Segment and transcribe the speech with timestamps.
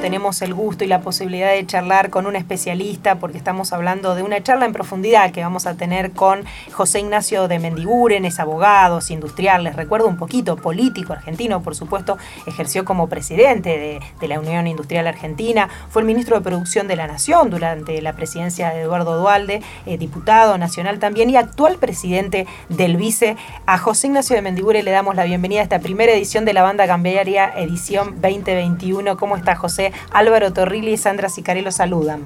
[0.00, 4.22] tenemos el gusto y la posibilidad de charlar con un especialista porque estamos hablando de
[4.22, 8.98] una charla en profundidad que vamos a tener con José Ignacio de Mendiguren, es abogado,
[8.98, 14.40] es industrial, les recuerdo un poquito, político argentino, por supuesto, ejerció como presidente de, la
[14.40, 18.80] Unión Industrial Argentina, fue el ministro de Producción de la Nación durante la presidencia de
[18.80, 23.36] Eduardo Dualde, eh, diputado nacional también y actual presidente del Vice.
[23.66, 26.62] A José Ignacio de Mendiguren le damos la bienvenida a esta primera edición de la
[26.62, 29.16] banda cambiaria edición 2021.
[29.16, 29.85] ¿Cómo está José?
[30.10, 32.22] Álvaro Torrilli y Sandra Sicarello saludan.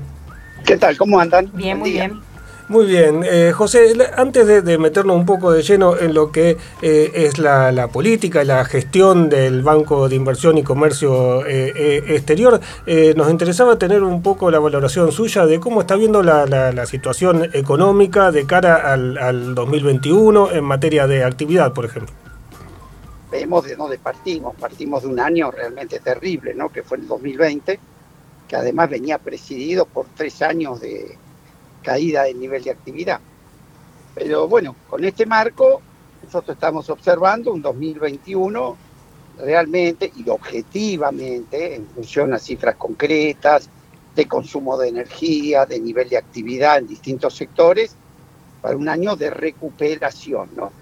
[0.64, 0.96] ¿Qué tal?
[0.96, 1.50] ¿Cómo andan?
[1.54, 2.20] Bien, muy bien.
[2.70, 7.10] Muy bien, eh, José, antes de, meternos un poco de lleno en lo que eh,
[7.16, 12.60] es la, política y la gestión del Banco de Inversión y Comercio eh, Exterior,
[13.16, 18.30] nos interesaba tener un poco la valoración suya de cómo está viendo la, situación económica
[18.30, 22.19] de cara al, al 2021 en materia de actividad, por ejemplo
[23.30, 24.54] vemos de dónde partimos.
[24.56, 26.70] Partimos de un año realmente terrible, ¿no?
[26.70, 27.78] que fue el 2020,
[28.48, 31.16] que además venía presidido por tres años de
[31.82, 33.20] caída del nivel de actividad.
[34.14, 35.80] Pero bueno, con este marco,
[36.22, 38.76] nosotros estamos observando un 2021
[39.38, 43.70] realmente y objetivamente, en función a cifras concretas,
[44.14, 47.94] de consumo de energía, de nivel de actividad en distintos sectores,
[48.60, 50.50] para un año de recuperación.
[50.56, 50.72] ¿no?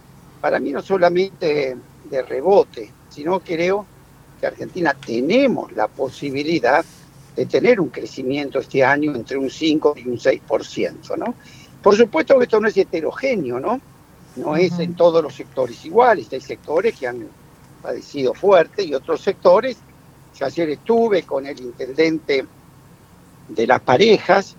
[0.41, 1.77] Para mí no solamente
[2.11, 3.87] de rebote, sino creo
[4.41, 6.85] que Argentina tenemos la posibilidad
[7.35, 11.35] de tener un crecimiento este año entre un 5 y un 6%, ¿no?
[11.83, 13.81] Por supuesto que esto no es heterogéneo, ¿no?
[14.37, 17.29] No es en todos los sectores iguales, hay sectores que han
[17.83, 19.77] padecido fuerte y otros sectores.
[20.37, 22.45] Yo ayer estuve con el intendente
[23.49, 24.57] de las parejas,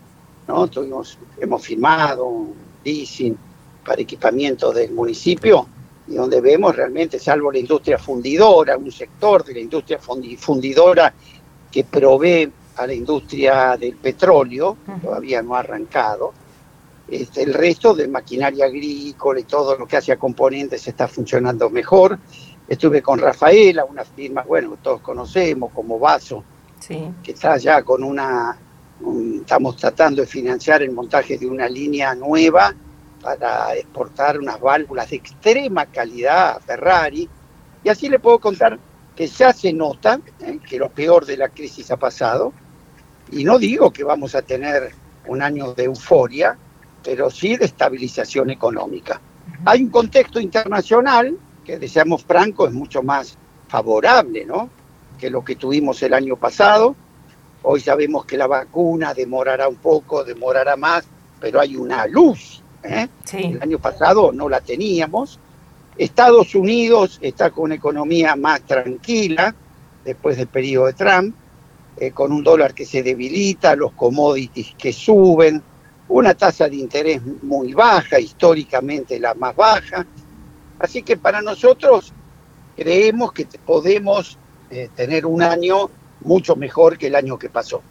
[0.47, 0.67] ¿no?
[0.67, 3.38] Tuvimos, hemos firmado un leasing
[3.86, 5.67] para equipamiento del municipio
[6.10, 11.14] y donde vemos realmente, salvo la industria fundidora, un sector de la industria fundidora
[11.72, 16.34] que provee a la industria del petróleo, todavía no ha arrancado,
[17.08, 21.69] este, el resto de maquinaria agrícola y todo lo que hace a componentes está funcionando
[21.69, 22.18] mejor.
[22.68, 26.44] Estuve con Rafaela, una firma, bueno, todos conocemos como Vaso,
[26.88, 28.58] que está ya con una,
[29.36, 32.74] estamos tratando de financiar el montaje de una línea nueva
[33.22, 37.30] para exportar unas válvulas de extrema calidad a Ferrari.
[37.84, 38.80] Y así le puedo contar
[39.16, 40.59] que ya se nota ¿eh?
[40.68, 42.53] que lo peor de la crisis ha pasado.
[43.31, 44.91] Y no digo que vamos a tener
[45.28, 46.57] un año de euforia,
[47.03, 49.22] pero sí de estabilización económica.
[49.66, 53.38] Hay un contexto internacional que, deseamos franco, es mucho más
[53.68, 54.69] favorable ¿no?
[55.19, 56.96] que lo que tuvimos el año pasado.
[57.62, 61.06] Hoy sabemos que la vacuna demorará un poco, demorará más,
[61.41, 63.07] pero hay una luz ¿eh?
[63.34, 65.40] El año pasado no la teníamos.
[65.97, 69.53] Estados Unidos está con una economía más tranquila
[70.06, 71.35] después del periodo de Trump,
[71.97, 75.62] eh, con un dólar que se debilita, los commodities que suben,
[76.07, 80.06] una tasa de interés muy baja, históricamente la más baja.
[80.79, 82.13] Así que para nosotros
[82.75, 84.38] creemos que podemos
[84.72, 85.89] eh, tener un año
[86.22, 87.81] mucho mejor que el año que pasó.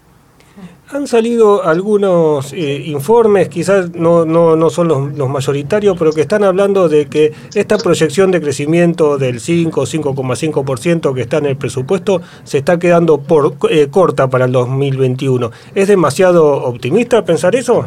[0.91, 6.89] Han salido algunos eh, informes, quizás no, no, son los, mayoritarios, pero que están hablando
[6.89, 12.59] de que esta proyección de crecimiento del 5, 5,5% que está en el presupuesto se
[12.59, 15.51] está quedando por, eh, corta para el 2021.
[15.75, 17.87] ¿Es demasiado optimista pensar eso?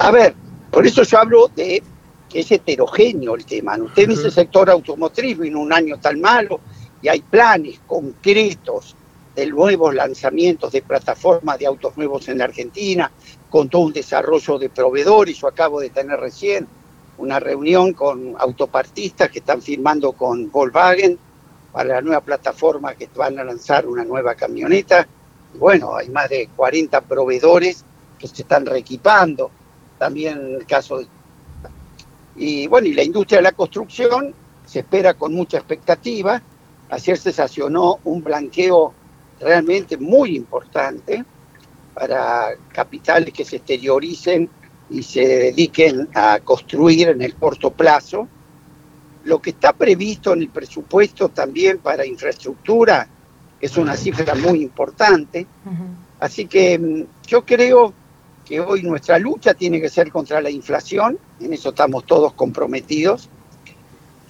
[0.00, 0.34] A ver,
[0.70, 1.82] por eso yo hablo de
[2.28, 3.78] que es heterogéneo el tema.
[3.78, 6.60] Usted dice el sector automotriz en un año tan malo
[7.00, 8.97] y hay planes concretos
[9.38, 13.08] de nuevos lanzamientos de plataformas de autos nuevos en la Argentina,
[13.48, 15.38] con todo un desarrollo de proveedores.
[15.38, 16.66] Yo acabo de tener recién
[17.18, 21.16] una reunión con autopartistas que están firmando con Volkswagen
[21.70, 25.06] para la nueva plataforma que van a lanzar una nueva camioneta.
[25.54, 27.84] bueno, hay más de 40 proveedores
[28.18, 29.52] que se están reequipando.
[29.98, 31.06] También en el caso de...
[32.34, 34.34] Y bueno, y la industria de la construcción
[34.66, 36.42] se espera con mucha expectativa.
[36.90, 38.94] Ayer se sancionó un blanqueo
[39.40, 41.24] realmente muy importante
[41.94, 44.48] para capitales que se exterioricen
[44.90, 48.28] y se dediquen a construir en el corto plazo.
[49.24, 53.08] Lo que está previsto en el presupuesto también para infraestructura
[53.60, 55.46] es una cifra muy importante.
[56.20, 57.92] Así que mm, yo creo
[58.44, 63.28] que hoy nuestra lucha tiene que ser contra la inflación, en eso estamos todos comprometidos.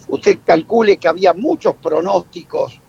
[0.09, 2.81] Usted calcule que había muchos pronósticos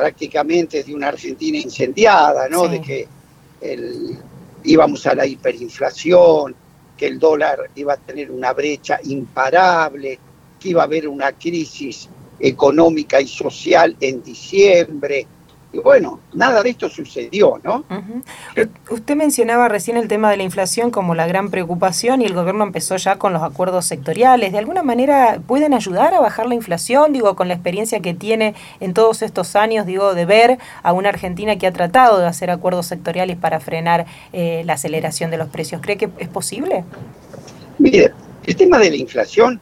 [0.00, 2.66] prácticamente de una Argentina incendiada, ¿no?
[2.66, 3.06] De que
[4.64, 6.54] íbamos a la hiperinflación,
[6.96, 10.18] que el dólar iba a tener una brecha imparable,
[10.58, 12.08] que iba a haber una crisis
[12.38, 15.26] económica y social en diciembre,
[15.72, 17.84] Y bueno, nada de esto sucedió, ¿no?
[18.90, 22.64] Usted mencionaba recién el tema de la inflación como la gran preocupación y el gobierno
[22.64, 24.50] empezó ya con los acuerdos sectoriales.
[24.50, 27.12] ¿De alguna manera pueden ayudar a bajar la inflación?
[27.12, 31.10] Digo, con la experiencia que tiene en todos estos años, digo, de ver a una
[31.10, 35.48] Argentina que ha tratado de hacer acuerdos sectoriales para frenar eh, la aceleración de los
[35.50, 35.80] precios.
[35.80, 36.84] ¿Cree que es posible?
[37.78, 38.12] Mire,
[38.44, 39.60] el tema de la inflación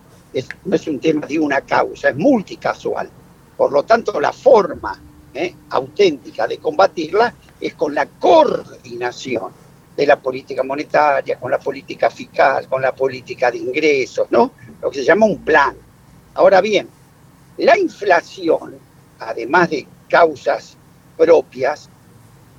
[0.64, 3.10] no es un tema de una causa, es multicasual.
[3.58, 4.98] Por lo tanto, la forma
[5.38, 5.54] ¿eh?
[5.70, 9.52] auténtica de combatirla es con la coordinación
[9.96, 14.52] de la política monetaria, con la política fiscal, con la política de ingresos, ¿no?
[14.80, 15.76] Lo que se llama un plan.
[16.34, 16.88] Ahora bien,
[17.58, 18.76] la inflación,
[19.18, 20.76] además de causas
[21.16, 21.88] propias,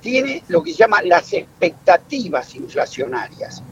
[0.00, 3.62] tiene lo que se llama las expectativas inflacionarias.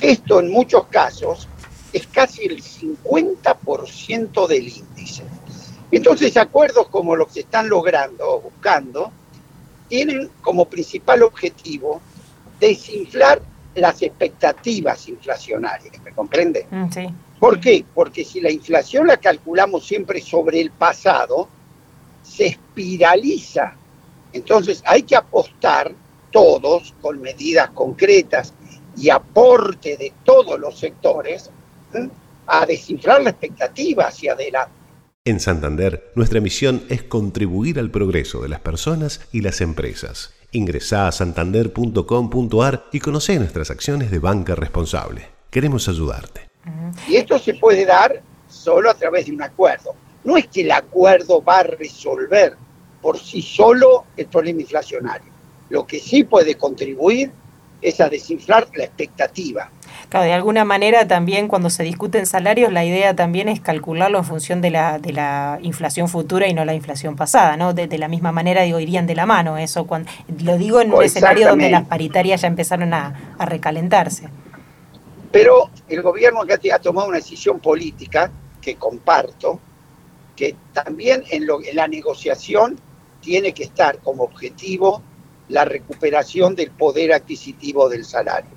[0.00, 1.48] Esto en muchos casos
[1.92, 5.24] es casi el 50% del índice.
[5.90, 9.10] Entonces, acuerdos como los que se están logrando o buscando
[9.88, 12.00] tienen como principal objetivo
[12.60, 13.40] desinflar
[13.74, 16.66] las expectativas inflacionarias, ¿me comprende?
[16.70, 17.06] Mm, sí.
[17.38, 17.84] ¿Por qué?
[17.94, 21.48] Porque si la inflación la calculamos siempre sobre el pasado,
[22.22, 23.74] se espiraliza.
[24.32, 25.92] Entonces hay que apostar
[26.30, 28.52] todos con medidas concretas
[28.96, 31.50] y aporte de todos los sectores
[31.94, 32.08] ¿eh?
[32.46, 34.77] a desinflar la expectativa hacia adelante.
[35.28, 40.32] En Santander, nuestra misión es contribuir al progreso de las personas y las empresas.
[40.52, 45.28] Ingresá a santander.com.ar y conoce nuestras acciones de banca responsable.
[45.50, 46.48] Queremos ayudarte.
[47.06, 49.94] Y esto se puede dar solo a través de un acuerdo.
[50.24, 52.56] No es que el acuerdo va a resolver
[53.02, 55.30] por sí solo el problema inflacionario.
[55.68, 57.30] Lo que sí puede contribuir
[57.80, 59.70] es a desinflar la expectativa.
[60.08, 64.24] Claro, de alguna manera también cuando se discuten salarios, la idea también es calcularlo en
[64.24, 67.74] función de la, de la inflación futura y no la inflación pasada, ¿no?
[67.74, 69.86] De, la misma manera, digo, irían de la mano eso.
[69.86, 70.10] Cuando,
[70.42, 74.28] lo digo en un escenario donde las paritarias ya empezaron a, recalentarse.
[75.30, 78.30] Pero el gobierno acá ha tomado una decisión política
[78.60, 79.60] que comparto,
[80.34, 82.78] que también en, lo, en la negociación
[83.20, 85.02] tiene que estar como objetivo
[85.48, 88.50] la recuperación del poder adquisitivo del salario.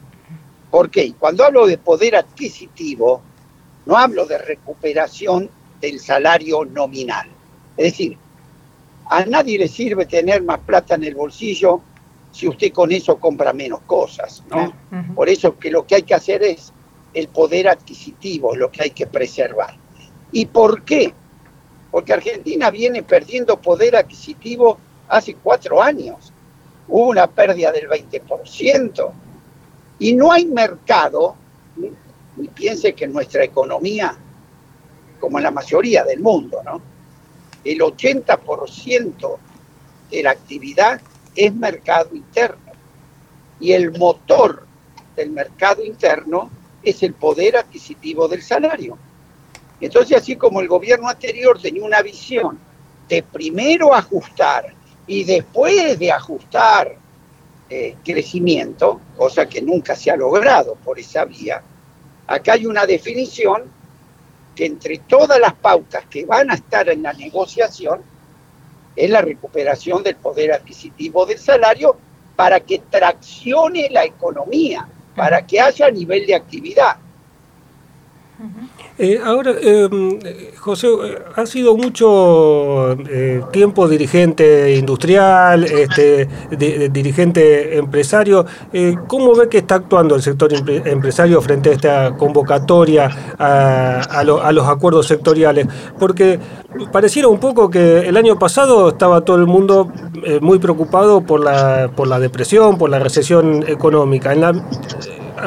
[0.69, 1.13] ¿Por qué?
[1.17, 3.21] Cuando hablo de poder adquisitivo,
[3.85, 5.49] no hablo de recuperación
[5.79, 7.27] del salario nominal.
[7.77, 8.17] Es decir,
[9.09, 11.81] a nadie le sirve tener más plata en el bolsillo
[12.31, 14.73] si usted con eso compra menos cosas, ¿no?
[15.13, 16.71] Por eso que lo que hay que hacer es
[17.13, 19.75] el poder adquisitivo, lo que hay que preservar.
[20.31, 21.13] ¿Y por qué?
[21.91, 24.77] Porque Argentina viene perdiendo poder adquisitivo
[25.09, 26.31] hace cuatro años.
[26.91, 29.11] Hubo una pérdida del 20%.
[29.99, 31.35] Y no hay mercado,
[32.35, 34.15] ni piense que nuestra economía,
[35.19, 36.81] como en la mayoría del mundo, ¿no?
[37.63, 39.38] el 80%
[40.09, 40.99] de la actividad
[41.35, 42.71] es mercado interno.
[43.59, 44.65] Y el motor
[45.15, 46.49] del mercado interno
[46.83, 48.97] es el poder adquisitivo del salario.
[49.79, 52.59] Entonces, así como el gobierno anterior tenía una visión
[53.07, 54.73] de primero ajustar
[55.07, 56.95] y después de ajustar
[57.69, 61.62] eh, crecimiento, cosa que nunca se ha logrado por esa vía,
[62.27, 63.63] acá hay una definición
[64.56, 68.01] que entre todas las pautas que van a estar en la negociación
[68.95, 71.95] es la recuperación del poder adquisitivo del salario
[72.36, 76.97] para que traccione la economía, para que haya nivel de actividad.
[78.98, 80.19] Eh, ahora, em,
[80.60, 80.88] José,
[81.36, 86.28] ha sido mucho eh, tiempo dirigente industrial, este,
[86.92, 88.45] dirigente empresario.
[88.71, 94.68] Eh, ¿Cómo ve que está actuando el sector empresario frente a esta convocatoria a, los
[94.68, 95.68] acuerdos sectoriales?
[95.98, 96.40] Porque
[96.92, 99.92] pareciera un poco que el año pasado estaba todo el mundo
[100.42, 104.36] muy preocupado por la, depresión, por la recesión económica.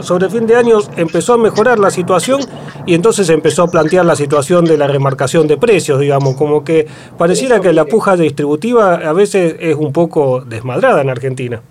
[0.03, 2.41] Sobre fin de año empezó a mejorar la situación
[2.87, 6.87] y entonces empezó a plantear la situación de la remarcación de precios, digamos, como que
[7.17, 11.63] pareciera que la puja distributiva a veces es un poco desmadrada en Argentina.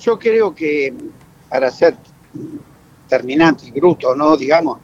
[0.00, 0.92] Yo creo que,
[1.48, 1.96] para ser
[3.08, 4.36] terminante y bruto, ¿no?
[4.36, 4.78] Digamos,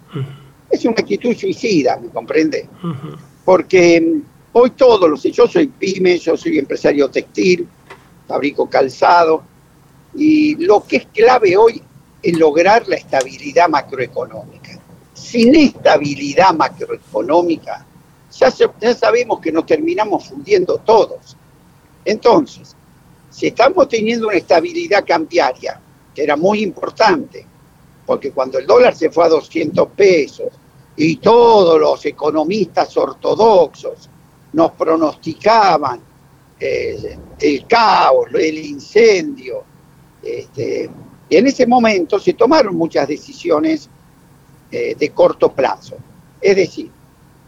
[0.70, 2.68] es una actitud suicida, ¿me comprende?
[3.44, 4.20] Porque
[4.52, 7.66] hoy todos los, yo soy pyme, yo soy empresario textil,
[8.26, 9.42] fabrico calzado,
[10.14, 11.82] y lo que es clave hoy
[12.22, 14.80] es lograr la estabilidad macroeconómica
[15.20, 17.86] sin estabilidad macroeconómica,
[18.32, 21.36] ya, ya sabemos que nos terminamos fundiendo todos.
[22.04, 22.74] Entonces,
[23.30, 25.80] si estamos teniendo una estabilidad cambiaria,
[26.14, 27.46] que era muy importante,
[28.06, 30.48] porque cuando el dólar se fue a 200 pesos
[30.96, 34.08] y todos los economistas ortodoxos
[34.52, 36.00] nos pronosticaban
[36.58, 39.64] eh, el caos, el incendio.
[40.22, 40.90] Este,
[41.30, 43.88] y en ese momento se tomaron muchas decisiones
[44.72, 45.96] eh, de corto plazo.
[46.40, 46.90] Es decir,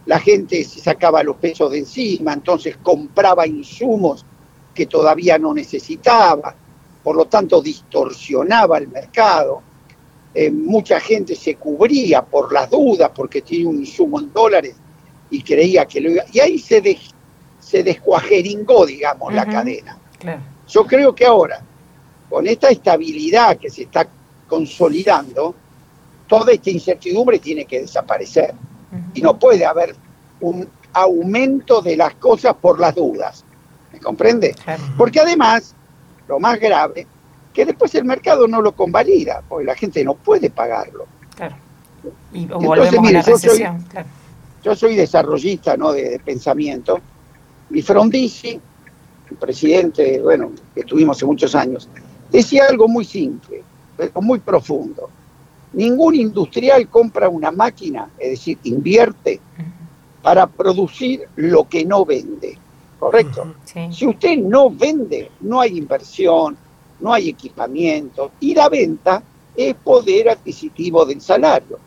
[0.05, 4.25] la gente se sacaba los pesos de encima, entonces compraba insumos
[4.73, 6.55] que todavía no necesitaba,
[7.03, 9.61] por lo tanto distorsionaba el mercado.
[10.33, 14.75] Eh, mucha gente se cubría por las dudas porque tiene un insumo en dólares
[15.29, 16.23] y creía que lo iba.
[16.31, 16.81] Y ahí se,
[17.59, 19.97] se descuajeringó, digamos, la cadena.
[20.69, 21.61] Yo creo que ahora,
[22.33, 24.07] con esta estabilidad que se está
[24.47, 25.53] consolidando,
[26.25, 28.55] toda esta incertidumbre tiene que desaparecer.
[29.13, 29.95] Y no puede haber
[30.41, 33.45] un aumento de las cosas por las dudas.
[33.91, 34.55] ¿Me comprende?
[34.97, 35.75] Porque además,
[36.27, 37.05] lo más grave,
[37.53, 41.05] que después el mercado no lo convalida, porque la gente no puede pagarlo.
[41.35, 41.55] Claro.
[42.33, 43.63] Y Entonces, mire, yo, soy,
[44.63, 45.91] yo soy desarrollista ¿no?
[45.91, 46.99] de, pensamiento.
[47.69, 48.59] Y Frondizi,
[49.29, 51.87] el presidente, bueno, que tuvimos hace muchos años,
[52.33, 53.63] decía algo muy simple,
[53.95, 55.09] pero muy profundo.
[55.71, 59.39] Ningún industrial compra una máquina, es decir, invierte
[60.21, 62.57] para producir lo que no vende.
[62.99, 63.55] ¿Correcto?
[63.91, 66.57] Si usted no vende, no hay inversión,
[67.01, 69.21] no hay equipamiento y la venta
[69.55, 71.79] es poder adquisitivo del salario.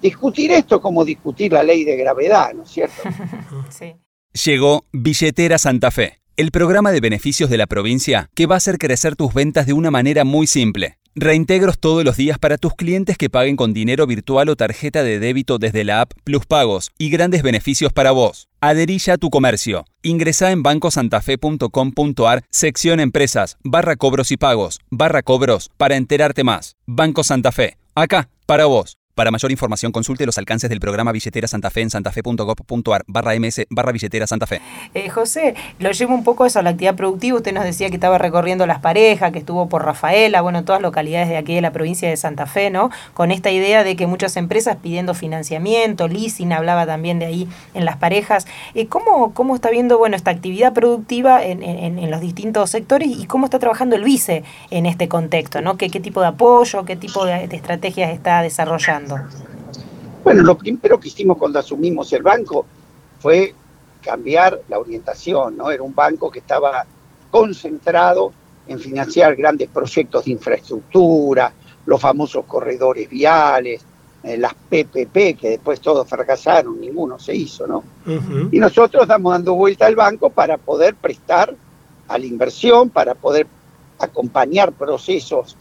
[0.00, 3.02] Discutir esto como discutir la ley de gravedad, ¿no es cierto?
[4.44, 8.76] Llegó Billetera Santa Fe, el programa de beneficios de la provincia que va a hacer
[8.76, 10.98] crecer tus ventas de una manera muy simple.
[11.14, 15.18] Reintegros todos los días para tus clientes que paguen con dinero virtual o tarjeta de
[15.18, 18.48] débito desde la app Plus Pagos y grandes beneficios para vos.
[18.60, 19.86] Adherilla a tu comercio.
[20.02, 26.76] Ingresa en bancosantafe.com.ar, sección empresas, barra cobros y pagos, barra cobros, para enterarte más.
[26.84, 27.78] Banco Santa Fe.
[27.94, 28.98] Acá, para vos.
[29.16, 33.62] Para mayor información consulte los alcances del programa Billetera Santa Fe en santafe.gov.ar barra ms
[33.70, 34.60] barra billetera Santa Fe.
[34.92, 37.38] Eh, José, lo llevo un poco eso a la actividad productiva.
[37.38, 41.30] Usted nos decía que estaba recorriendo las parejas, que estuvo por Rafaela, bueno, todas localidades
[41.30, 42.90] de aquí de la provincia de Santa Fe, ¿no?
[43.14, 47.86] Con esta idea de que muchas empresas pidiendo financiamiento, leasing, hablaba también de ahí en
[47.86, 48.46] las parejas.
[48.74, 53.46] Eh, ¿cómo, ¿Cómo está viendo, bueno, esta actividad productiva en, los distintos sectores y cómo
[53.46, 55.78] está trabajando el vice en este contexto, ¿no?
[55.78, 59.05] ¿Qué, qué tipo de apoyo, qué tipo de estrategias está desarrollando?
[60.24, 62.66] Bueno, lo primero que hicimos cuando asumimos el banco
[63.20, 63.54] fue
[64.02, 65.70] cambiar la orientación, ¿no?
[65.70, 66.84] Era un banco que estaba
[67.30, 68.32] concentrado
[68.66, 71.52] en financiar grandes proyectos de infraestructura,
[71.86, 73.84] los famosos corredores viales,
[74.22, 77.84] eh, las PPP, que después todos fracasaron, ninguno se hizo, ¿no?
[78.50, 81.54] Y nosotros estamos dando vuelta al banco para poder prestar
[82.08, 83.46] a la inversión, para poder
[83.98, 85.56] acompañar procesos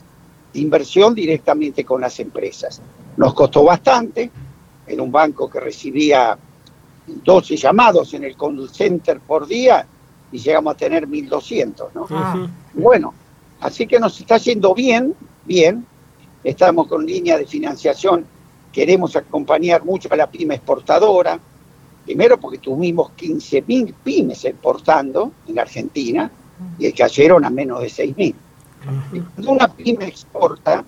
[0.53, 2.81] de inversión directamente con las empresas.
[3.17, 4.29] Nos costó bastante,
[4.87, 6.37] en un banco que recibía
[7.07, 9.85] 12 llamados en el call center por día
[10.31, 12.07] y llegamos a tener 1.200, ¿no?
[12.09, 12.47] Ah.
[12.73, 13.13] Bueno,
[13.61, 15.85] así que nos está yendo bien, bien,
[16.43, 18.25] estamos con línea de financiación,
[18.71, 21.39] queremos acompañar mucho a la pyme exportadora,
[22.03, 26.29] primero porque tuvimos 15.000 pymes exportando en la Argentina
[26.77, 28.35] y cayeron a menos de 6.000.
[29.35, 30.83] Cuando una pyme exporta,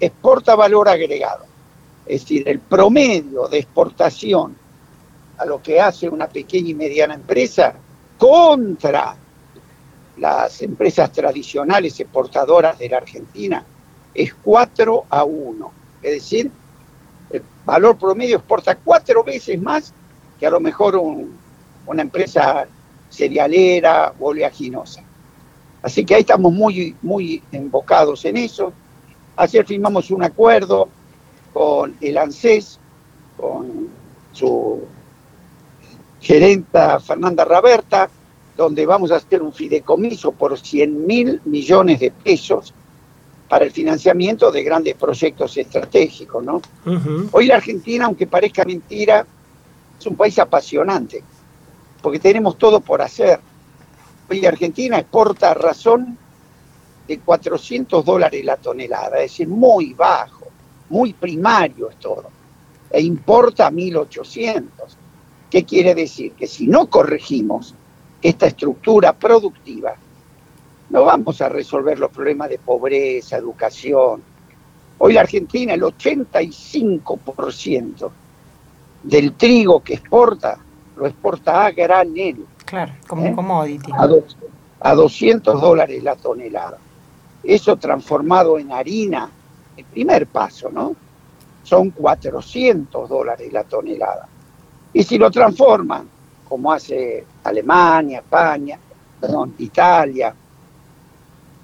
[0.00, 1.51] exporta valor agregado.
[2.06, 4.56] Es decir, el promedio de exportación
[5.38, 7.74] a lo que hace una pequeña y mediana empresa
[8.18, 9.16] contra
[10.18, 13.64] las empresas tradicionales exportadoras de la Argentina
[14.14, 15.72] es 4 a 1.
[16.02, 16.50] Es decir,
[17.30, 19.92] el valor promedio exporta cuatro veces más
[20.38, 21.00] que a lo mejor
[21.86, 22.66] una empresa
[23.10, 25.02] cerealera o oleaginosa.
[25.82, 28.72] Así que ahí estamos muy, muy embocados en eso.
[29.36, 30.88] Ayer firmamos un acuerdo
[31.62, 32.80] con el ANSES,
[33.36, 33.88] con
[34.32, 34.80] su
[36.20, 38.10] gerenta Fernanda Raberta,
[38.56, 42.74] donde vamos a hacer un fideicomiso por 100 mil millones de pesos
[43.48, 46.44] para el financiamiento de grandes proyectos estratégicos.
[46.44, 46.60] ¿no?
[47.30, 49.24] Hoy la Argentina, aunque parezca mentira,
[50.00, 51.22] es un país apasionante,
[52.02, 53.38] porque tenemos todo por hacer.
[54.28, 56.18] Hoy la Argentina exporta razón
[57.06, 60.51] de 400 dólares la tonelada, es decir, muy bajo
[60.92, 62.26] muy primario es todo,
[62.90, 64.68] e importa 1.800.
[65.50, 66.32] ¿Qué quiere decir?
[66.32, 67.74] Que si no corregimos
[68.20, 69.94] esta estructura productiva,
[70.90, 74.22] no vamos a resolver los problemas de pobreza, educación.
[74.98, 78.10] Hoy la Argentina, el 85%
[79.02, 80.58] del trigo que exporta,
[80.96, 82.44] lo exporta a granel.
[82.66, 83.34] Claro, como un ¿eh?
[83.34, 83.92] commodity.
[83.92, 84.10] A,
[84.90, 86.76] a 200 dólares la tonelada.
[87.42, 89.30] Eso transformado en harina,
[89.76, 90.94] el primer paso, ¿no?
[91.62, 94.28] Son 400 dólares la tonelada.
[94.92, 96.08] Y si lo transforman,
[96.48, 98.78] como hace Alemania, España,
[99.18, 100.34] perdón, Italia.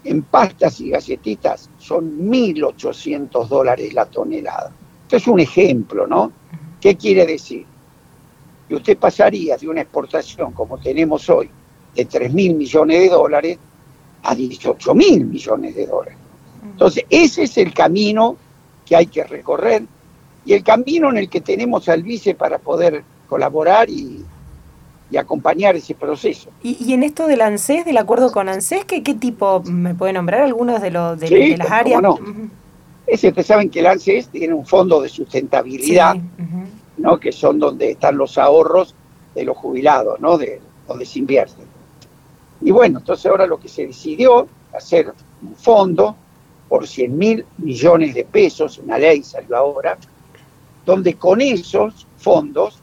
[0.05, 4.73] En pastas y galletitas son 1.800 dólares la tonelada.
[5.03, 6.33] Esto es un ejemplo, ¿no?
[6.81, 7.67] ¿Qué quiere decir?
[8.69, 11.51] Que usted pasaría de una exportación como tenemos hoy
[11.95, 13.59] de 3.000 millones de dólares
[14.23, 16.19] a 18.000 millones de dólares.
[16.63, 18.37] Entonces, ese es el camino
[18.87, 19.83] que hay que recorrer
[20.45, 24.25] y el camino en el que tenemos al vice para poder colaborar y,
[25.19, 26.51] acompañar ese proceso.
[26.63, 30.43] ¿Y, en esto del ANSES, del acuerdo con ANSES, ¿qué, qué tipo, me puede nombrar
[30.43, 32.01] algunos de, los de, las áreas?
[32.03, 32.19] No.
[33.11, 36.17] ustedes saben que el ANSES tiene un fondo de sustentabilidad,
[36.99, 37.19] ¿no?
[37.19, 38.95] que son donde están los ahorros
[39.35, 40.37] de los jubilados, ¿no?
[40.39, 41.67] de donde se invierten.
[42.61, 45.13] Y bueno, entonces ahora lo que se decidió, hacer
[45.43, 46.17] un fondo
[46.69, 49.97] por 100 mil millones de pesos, una ley salió ahora,
[50.85, 52.79] donde con esos fondos,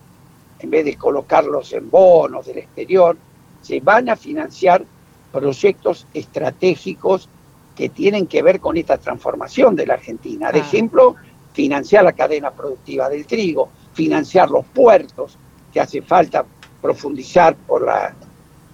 [0.60, 3.18] en vez de colocarlos en bonos del exterior,
[3.62, 4.86] se van a financiar
[5.32, 7.30] proyectos estratégicos
[7.76, 10.52] que tienen que ver con esta transformación de la Argentina.
[10.52, 11.16] De ejemplo,
[11.54, 15.38] financiar la cadena productiva del trigo, financiar los puertos,
[15.74, 16.46] que hace falta
[16.82, 18.14] profundizar por la,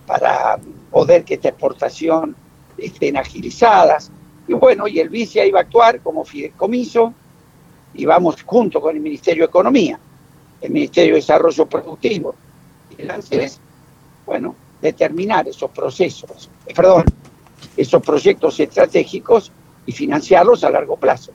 [0.05, 0.59] para
[0.91, 2.35] poder que esta exportación
[2.77, 4.11] estén agilizadas.
[4.47, 7.13] Y bueno, y el vice iba a actuar como fideicomiso
[7.93, 9.99] y vamos junto con el Ministerio de Economía,
[10.61, 12.35] el Ministerio de Desarrollo Productivo
[12.97, 13.59] y el ANSES,
[14.25, 17.05] bueno, determinar esos procesos, eh, perdón,
[17.77, 19.51] esos proyectos estratégicos
[19.85, 21.31] y financiarlos a largo plazo.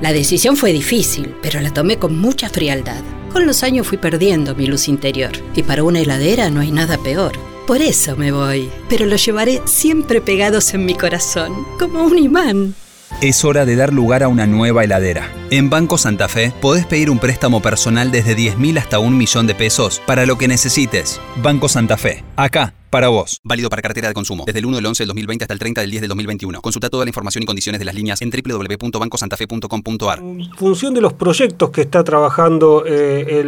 [0.00, 3.02] La decisión fue difícil, pero la tomé con mucha frialdad.
[3.32, 6.98] Con los años fui perdiendo mi luz interior y para una heladera no hay nada
[6.98, 7.32] peor.
[7.72, 12.74] Por eso me voy, pero lo llevaré siempre pegados en mi corazón, como un imán.
[13.22, 15.32] Es hora de dar lugar a una nueva heladera.
[15.48, 19.54] En Banco Santa Fe podés pedir un préstamo personal desde 10.000 hasta un millón de
[19.54, 21.18] pesos para lo que necesites.
[21.36, 23.40] Banco Santa Fe, acá para vos.
[23.42, 24.44] Válido para cartera de consumo.
[24.44, 26.60] Desde el 1 del 11 del 2020 hasta el 30 del 10 del 2021.
[26.60, 30.18] Consulta toda la información y condiciones de las líneas en www.bancosantafe.com.ar.
[30.18, 33.40] En función de los proyectos que está trabajando eh,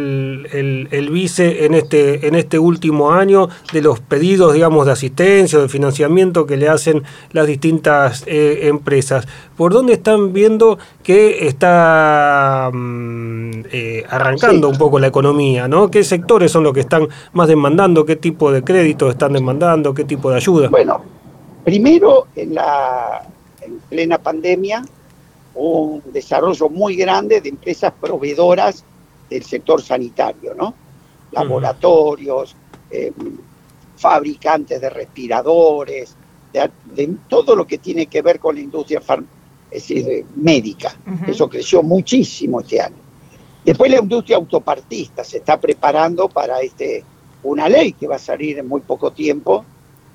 [0.91, 5.61] el, vice en este, en este último año, de los pedidos, digamos, de asistencia o
[5.61, 12.71] de financiamiento que le hacen las distintas eh, empresas, ¿por dónde están viendo que está
[12.73, 15.67] mm, eh, arrancando un poco la economía?
[15.67, 15.91] ¿no?
[15.91, 18.05] ¿Qué sectores son los que están más demandando?
[18.05, 19.93] ¿Qué tipo de créditos están demandando?
[19.93, 20.69] ¿Qué tipo de ayuda?
[20.69, 21.01] Bueno,
[21.63, 23.23] primero en la
[23.89, 24.83] plena pandemia
[25.55, 28.83] un desarrollo muy grande de empresas proveedoras
[29.29, 30.73] del sector sanitario, ¿no?
[31.31, 32.55] Laboratorios,
[32.89, 33.13] em,
[33.95, 36.15] fabricantes de respiradores,
[36.51, 39.01] de, todo lo que tiene que ver con la industria
[39.71, 40.95] es decir, médica.
[41.27, 42.95] Eso creció muchísimo este año.
[43.63, 47.03] Después la industria autopartista se está preparando para este
[47.45, 49.63] una ley que va a salir en muy poco tiempo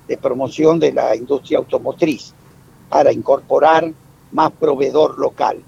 [0.07, 2.35] de promoción de la industria automotriz
[2.89, 3.91] para incorporar
[4.33, 5.63] más proveedor local.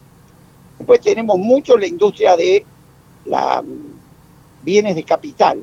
[0.79, 2.65] Después tenemos mucho la industria de
[3.27, 4.03] la, mm,
[4.63, 5.63] bienes de capital.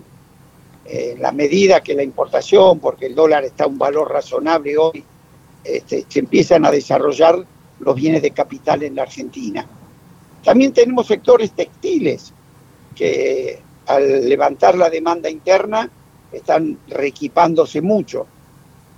[0.85, 5.03] En la medida que la importación, porque el dólar está a un valor razonable hoy,
[5.63, 7.45] este, se empiezan a desarrollar
[7.79, 9.67] los bienes de capital en la Argentina.
[10.43, 12.33] También tenemos sectores textiles
[12.95, 15.89] que al levantar la demanda interna,
[16.31, 18.27] están reequipándose mucho.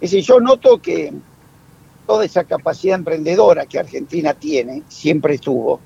[0.02, 1.14] Es decir, yo noto que
[2.06, 5.80] toda esa capacidad emprendedora que Argentina tiene, siempre tuvo,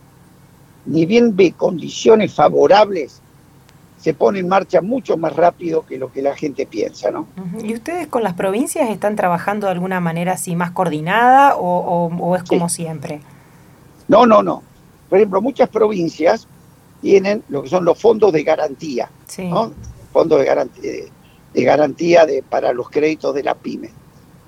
[0.88, 3.22] ni bien ve condiciones favorables,
[4.00, 7.28] se pone en marcha mucho más rápido que lo que la gente piensa, ¿no?
[7.64, 12.44] ¿Y ustedes con las provincias están trabajando de alguna manera así más coordinada o, es
[12.44, 13.22] como siempre?
[14.08, 14.64] No, no, no.
[15.10, 16.48] Por ejemplo, muchas provincias
[17.06, 19.12] tienen lo que son los fondos de garantía,
[20.12, 20.92] fondos de garantía,
[21.54, 23.92] de garantía de, para los créditos de la pyme.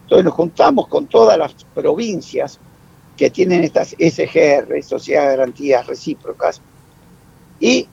[0.01, 2.59] Entonces nos juntamos con todas las provincias
[3.15, 6.59] que tienen estas SGR, Sociedad de Garantías Recíprocas,
[7.59, 7.87] y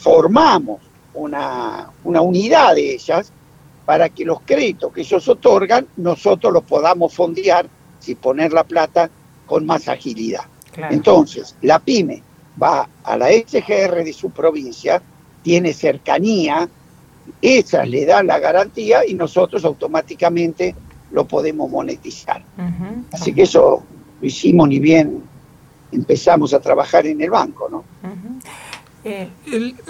[0.00, 0.80] formamos
[1.14, 3.32] una, una unidad de ellas
[3.86, 7.68] para que los créditos que ellos otorgan, nosotros los podamos fondear,
[8.00, 9.08] si poner la plata,
[9.46, 10.46] con más agilidad.
[10.90, 12.24] Entonces, la pyme
[12.60, 15.02] va a la SGR de su provincia,
[15.42, 16.68] tiene cercanía,
[17.40, 20.74] esa le da la garantía y nosotros automáticamente
[21.12, 22.42] lo podemos monetizar.
[23.12, 23.82] Así que eso
[24.20, 25.22] lo hicimos ni bien
[25.92, 27.84] empezamos a trabajar en el banco, ¿no?
[29.02, 29.28] Eh,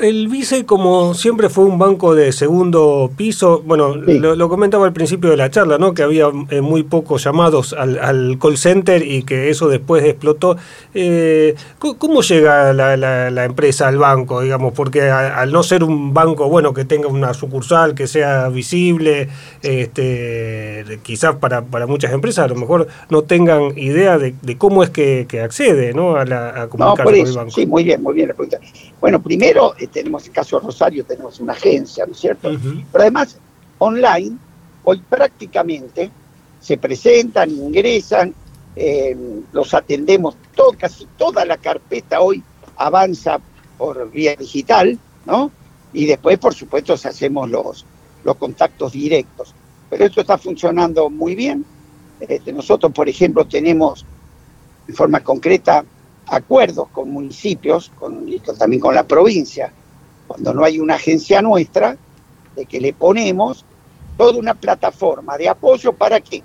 [0.00, 3.60] el, Vice, como siempre, fue un banco de segundo piso.
[3.66, 5.94] Bueno, lo, comentaba al principio de la charla, ¿no?
[5.94, 10.56] Que había eh, muy pocos llamados al, call center y que eso después explotó.
[10.94, 14.74] Eh, ¿Cómo llega la, empresa al banco, digamos?
[14.74, 19.28] Porque al no ser un banco, bueno, que tenga una sucursal, que sea visible,
[19.62, 25.26] este, quizás para, muchas empresas a lo mejor no tengan idea de, cómo es que,
[25.42, 26.14] accede, ¿no?
[26.14, 27.50] A, la, comunicarse con el banco.
[27.50, 28.60] Sí, muy bien, muy bien la pregunta.
[29.00, 32.50] Bueno, primero eh, tenemos el caso de Rosario, tenemos una agencia, ¿no es cierto?
[32.92, 33.38] Pero además,
[33.78, 34.36] online,
[34.84, 36.10] hoy prácticamente
[36.60, 38.34] se presentan, ingresan,
[38.76, 39.16] eh,
[39.52, 42.42] los atendemos, todo, casi toda la carpeta hoy
[42.76, 43.40] avanza
[43.78, 45.50] por vía digital, ¿no?
[45.92, 47.86] Y después, por supuesto, hacemos los,
[48.22, 49.54] los contactos directos.
[49.88, 51.64] Pero esto está funcionando muy bien.
[52.20, 54.04] Este, nosotros, por ejemplo, tenemos
[54.86, 55.84] en forma concreta
[56.30, 57.90] acuerdos con municipios
[58.58, 59.72] también con la provincia,
[60.26, 61.96] cuando no hay una agencia nuestra,
[62.54, 63.64] de que le ponemos
[64.16, 66.42] toda una plataforma de apoyo para que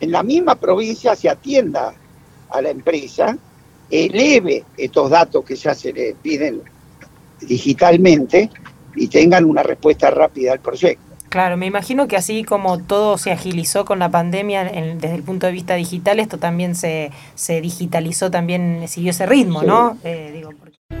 [0.00, 1.94] en la misma provincia se atienda
[2.50, 3.38] a la empresa,
[3.90, 6.62] eleve estos datos que ya se le piden
[7.40, 8.50] digitalmente
[8.96, 11.05] y tengan una respuesta rápida al proyecto.
[11.36, 15.44] Claro, me imagino que así como todo se agilizó con la pandemia desde el punto
[15.44, 19.98] de vista digital, esto también se, se digitalizó, también siguió ese ritmo, ¿no?
[20.02, 20.42] Eh,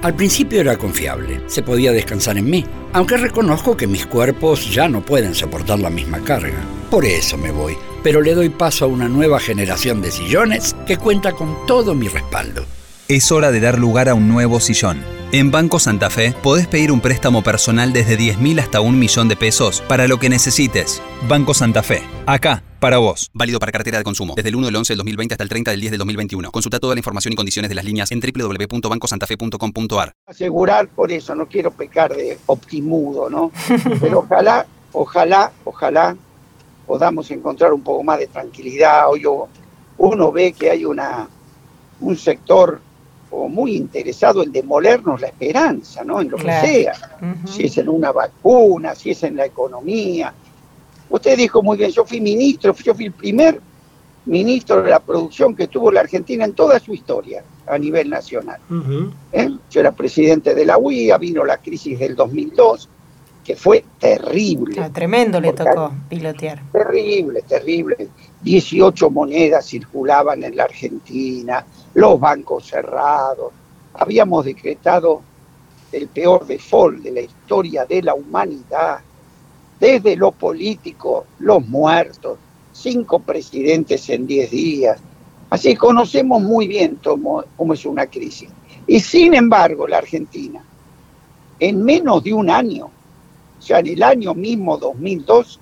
[0.02, 4.90] Al principio era confiable, se podía descansar en mí, aunque reconozco que mis cuerpos ya
[4.90, 6.60] no pueden soportar la misma carga.
[6.90, 10.98] Por eso me voy, pero le doy paso a una nueva generación de sillones que
[10.98, 12.66] cuenta con todo mi respaldo.
[13.08, 16.90] Es hora de dar lugar a un nuevo sillón en Banco Santa Fe podés pedir
[16.90, 21.02] un préstamo personal desde 10.000 hasta un millón de pesos para lo que necesites.
[21.28, 23.30] Banco Santa Fe, acá, para vos.
[23.34, 24.32] Válido para cartera de consumo.
[24.34, 26.50] Desde el 1 del 11 del 2020 hasta el 30 del 10 del 2021.
[26.50, 30.12] Consulta toda la información y condiciones de las líneas en www.bancosantafe.com.ar.
[30.26, 33.52] Asegurar por eso, no quiero pecar de optimudo, ¿no?
[34.00, 36.16] Pero ojalá, ojalá, ojalá
[36.86, 39.10] podamos encontrar un poco más de tranquilidad.
[39.10, 39.24] Hoy
[39.98, 41.28] uno ve que hay una,
[42.00, 42.80] un sector
[43.48, 46.20] muy interesado en demolernos la esperanza, ¿no?
[46.20, 46.94] En lo que sea.
[47.46, 50.32] Si es en una vacuna, si es en la economía.
[51.08, 53.60] Usted dijo muy bien, yo fui ministro, yo fui el primer
[54.26, 58.60] ministro de la producción que tuvo la Argentina en toda su historia a nivel nacional.
[59.32, 59.50] ¿Eh?
[59.70, 62.88] Yo era presidente de la UIA, vino la crisis del 2002,
[63.44, 64.80] que fue terrible.
[64.80, 66.62] Ah, tremendo le tocó pilotear.
[66.72, 68.08] Terrible, terrible.
[68.46, 73.52] 18 monedas circulaban en la Argentina, los bancos cerrados.
[73.94, 75.20] Habíamos decretado
[75.90, 79.00] el peor default de la historia de la humanidad.
[79.80, 82.38] Desde lo político, los muertos,
[82.72, 85.00] cinco presidentes en diez días.
[85.50, 88.48] Así conocemos muy bien cómo, cómo es una crisis.
[88.86, 90.62] Y sin embargo, la Argentina,
[91.58, 92.90] en menos de un año,
[93.60, 95.58] ya en el año mismo 2002,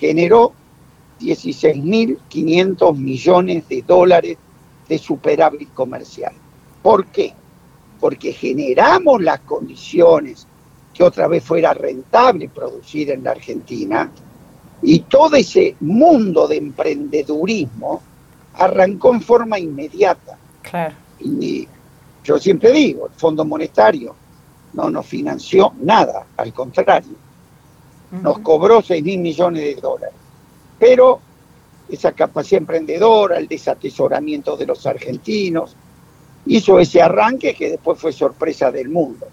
[0.00, 0.54] generó
[1.20, 4.38] 16.500 millones de dólares
[4.88, 6.32] de superávit comercial.
[6.82, 7.32] ¿Por qué?
[8.00, 10.46] Porque generamos las condiciones
[10.94, 14.10] que otra vez fuera rentable producir en la Argentina
[14.82, 18.02] y todo ese mundo de emprendedurismo
[18.54, 20.38] arrancó en forma inmediata.
[20.62, 20.94] Claro.
[21.20, 21.68] Y
[22.24, 24.14] yo siempre digo, el Fondo Monetario
[24.72, 27.16] no nos financió nada, al contrario,
[28.10, 30.14] nos cobró 6 mil millones de dólares.
[30.80, 31.20] Pero
[31.88, 35.76] esa capacidad emprendedora, el desatesoramiento de los argentinos,
[36.46, 39.28] hizo ese arranque que después fue sorpresa del mundo.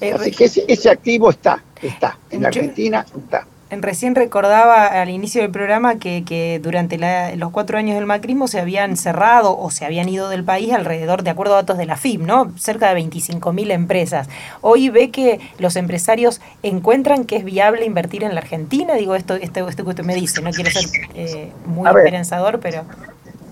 [0.00, 3.46] Eh, Así que ese, activo está, está, en la Argentina está.
[3.70, 6.98] Recién recordaba al inicio del programa que, que durante
[7.36, 11.22] los cuatro años del macrismo se habían cerrado o se habían ido del país alrededor,
[11.22, 12.50] de acuerdo a datos de la FIB, ¿no?
[12.56, 14.28] cerca de 25.000 empresas.
[14.62, 18.94] Hoy ve que los empresarios encuentran que es viable invertir en la Argentina.
[18.94, 22.84] Digo, esto, esto, esto que usted me dice, no quiero ser eh, muy esperanzador, pero...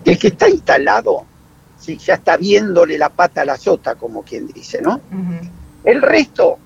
[0.06, 1.24] El que está instalado,
[1.78, 5.00] sí, ya está viéndole la pata a la sota, como quien dice, ¿no?
[5.84, 6.58] El resto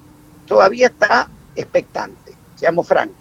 [0.46, 3.19] todavía está expectante, seamos francos.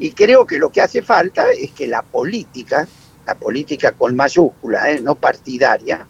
[0.00, 2.88] Y creo que lo que hace falta es que la política,
[3.26, 4.98] la política con mayúscula, ¿eh?
[4.98, 6.06] no partidaria,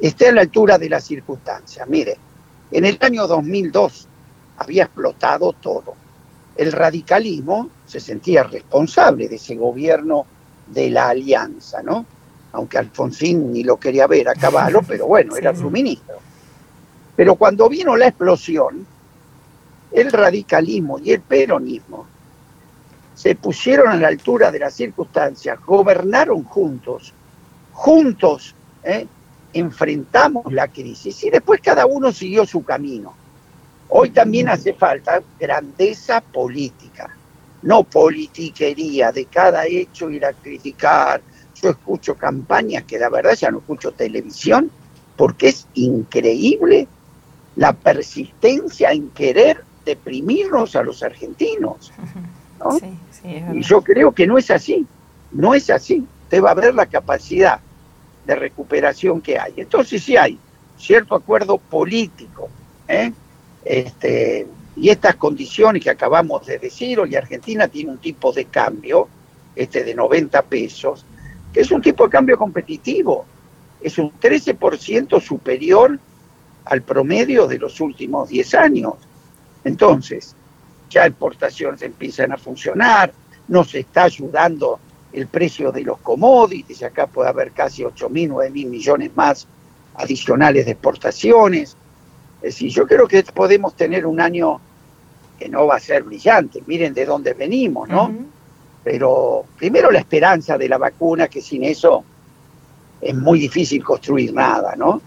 [0.00, 1.88] esté a la altura de las circunstancias.
[1.88, 2.16] Mire,
[2.72, 4.08] en el año 2002
[4.56, 5.94] había explotado todo.
[6.56, 10.26] El radicalismo se sentía responsable de ese gobierno
[10.66, 12.04] de la alianza, ¿no?
[12.50, 16.16] Aunque Alfonsín ni lo quería ver a caballo, pero bueno, era su ministro.
[17.14, 18.84] Pero cuando vino la explosión,
[19.92, 22.17] el radicalismo y el peronismo
[23.18, 27.12] se pusieron a la altura de las circunstancias, gobernaron juntos,
[27.72, 28.54] juntos,
[28.84, 29.08] ¿eh?
[29.52, 33.16] enfrentamos la crisis y después cada uno siguió su camino.
[33.88, 37.10] Hoy también hace falta grandeza política,
[37.62, 41.20] no politiquería de cada hecho ir a criticar.
[41.60, 44.70] Yo escucho campañas que la verdad ya no escucho televisión
[45.16, 46.86] porque es increíble
[47.56, 51.90] la persistencia en querer deprimirnos a los argentinos.
[53.24, 54.86] Y yo creo que no es así,
[55.32, 56.06] no es así.
[56.24, 57.60] Usted va a ver la capacidad
[58.26, 59.54] de recuperación que hay.
[59.56, 60.38] Entonces sí hay
[60.76, 62.48] cierto acuerdo político,
[62.86, 63.12] ¿eh?
[63.64, 69.08] este, y estas condiciones que acabamos de decir, hoy Argentina tiene un tipo de cambio,
[69.56, 71.04] este de 90 pesos,
[71.52, 73.26] que es un tipo de cambio competitivo,
[73.80, 75.98] es un 13% superior
[76.64, 78.94] al promedio de los últimos 10 años.
[79.64, 80.36] Entonces,
[80.88, 83.12] ya exportaciones empiezan a funcionar,
[83.48, 84.78] nos está ayudando
[85.12, 89.46] el precio de los commodities, acá puede haber casi 8 mil, 9 mil millones más
[89.94, 91.76] adicionales de exportaciones.
[92.36, 94.60] Es decir, yo creo que podemos tener un año
[95.38, 98.12] que no va a ser brillante, miren de dónde venimos, ¿no?
[98.84, 102.04] Pero primero la esperanza de la vacuna, que sin eso
[103.00, 105.00] es muy difícil construir nada, ¿no?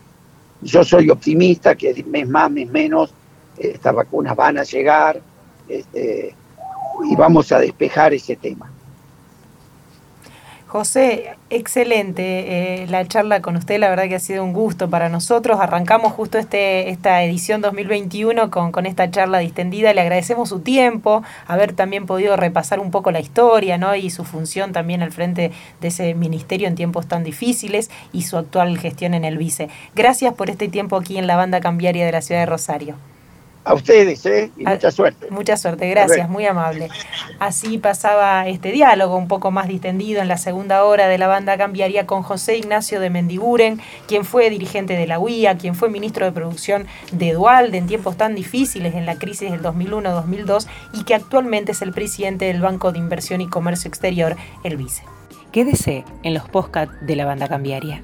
[0.62, 3.13] Yo soy optimista que mes más, mes menos,
[3.58, 5.22] estas vacunas van a llegar
[5.80, 6.36] este,
[7.10, 8.72] y vamos a despejar ese tema.
[10.72, 15.10] José, excelente eh, la charla con usted, la verdad que ha sido un gusto para
[15.10, 15.60] nosotros.
[15.60, 19.94] Arrancamos justo este, esta edición 2021 con, con esta charla distendida.
[19.94, 23.98] Le agradecemos su tiempo, haber también podido repasar un poco la historia ¿no?
[23.98, 28.38] y su función también al frente de ese ministerio en tiempos tan difíciles y su
[28.38, 29.68] actual gestión en el vice.
[29.94, 33.11] Gracias por este tiempo aquí en la banda cambiaria de la ciudad de Rosario.
[33.63, 34.50] A ustedes, ¿eh?
[34.58, 35.28] Y mucha suerte.
[35.30, 36.89] Mucha suerte, gracias, muy amable.
[37.39, 41.58] Así pasaba este diálogo un poco más distendido en la segunda hora de la banda
[41.58, 46.26] cambiaría con José Ignacio de Mendiguren, quien fue dirigente de la UIA, quien fue ministro
[46.26, 51.13] de producción de Dualde en tiempos tan difíciles en la crisis del 2001-2002 y que
[51.13, 55.04] actualmente es el presidente del Banco de Inversión y Comercio Exterior, el Vice.
[55.52, 58.02] Quédese en los podcasts de la banda cambiaria.